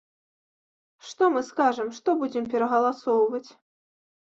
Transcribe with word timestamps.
Што 1.11 1.29
мы 1.37 1.45
скажам, 1.51 1.95
што 2.01 2.09
будзем 2.25 2.51
перагаласоўваць? 2.57 3.49